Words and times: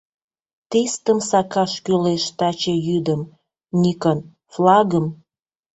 Тистым 0.69 1.19
сакаш 1.29 1.71
кӱлеш 1.85 2.23
таче 2.37 2.75
йӱдым, 2.87 3.21
Никон, 3.81 4.19
флагым! 4.51 5.05